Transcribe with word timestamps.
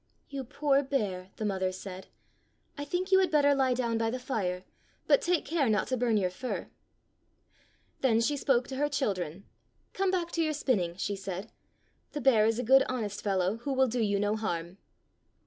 "You 0.29 0.43
poor 0.45 0.81
bear," 0.81 1.29
the 1.35 1.45
mother 1.45 1.71
said. 1.71 2.07
"I 2.75 2.83
think 2.85 3.11
you 3.11 3.19
had 3.19 3.29
better 3.29 3.53
lie 3.53 3.75
down 3.75 3.99
by 3.99 4.09
the 4.09 4.17
fire; 4.17 4.63
but 5.05 5.21
take 5.21 5.45
care 5.45 5.69
not 5.69 5.89
to 5.89 5.95
burn 5.95 6.17
your 6.17 6.31
fur." 6.31 6.71
Then 7.99 8.19
she 8.19 8.35
spoke 8.35 8.67
to 8.69 8.77
her 8.77 8.89
children. 8.89 9.45
"Come 9.93 10.09
back 10.09 10.31
to 10.31 10.41
your 10.41 10.53
spinning," 10.53 10.95
she 10.97 11.15
said. 11.15 11.51
"The 12.13 12.19
bear 12.21 12.47
is 12.47 12.57
a 12.57 12.63
good 12.63 12.81
honest 12.89 13.21
fellow 13.21 13.57
who 13.57 13.73
will 13.73 13.85
do 13.87 14.01
you 14.01 14.19
no 14.19 14.35
harm." 14.35 14.79